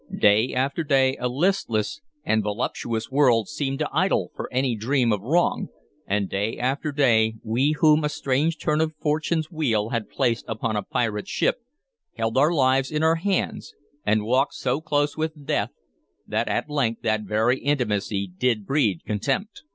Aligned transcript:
Day 0.17 0.51
after 0.51 0.83
day 0.83 1.15
a 1.17 1.29
listless 1.29 2.01
and 2.23 2.41
voluptuous 2.41 3.11
world 3.11 3.47
seemed 3.47 3.77
too 3.77 3.85
idle 3.93 4.31
for 4.35 4.51
any 4.51 4.75
dream 4.75 5.13
of 5.13 5.21
wrong, 5.21 5.69
and 6.07 6.27
day 6.27 6.57
after 6.57 6.91
day 6.91 7.35
we 7.43 7.73
whom 7.73 8.03
a 8.03 8.09
strange 8.09 8.57
turn 8.57 8.81
of 8.81 8.95
Fortune's 8.99 9.51
wheel 9.51 9.89
had 9.89 10.09
placed 10.09 10.43
upon 10.47 10.75
a 10.75 10.81
pirate 10.81 11.27
ship 11.27 11.57
held 12.15 12.35
our 12.35 12.51
lives 12.51 12.89
in 12.89 13.03
our 13.03 13.17
hands, 13.17 13.75
and 14.03 14.25
walked 14.25 14.55
so 14.55 14.81
close 14.81 15.15
with 15.15 15.45
Death 15.45 15.69
that 16.25 16.47
at 16.47 16.67
length 16.67 17.03
that 17.03 17.21
very 17.21 17.59
intimacy 17.59 18.25
did 18.25 18.65
breed 18.65 19.03
contempt. 19.05 19.61